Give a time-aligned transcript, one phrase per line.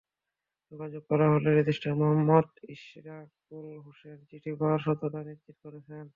[0.71, 6.05] যোগাযোগ করা হলে রেজিস্ট্রার মুহাম্মদ ইশফাকুল হোসেন চিঠি পাওয়ার সত্যতা নিশ্চিত করেছেন।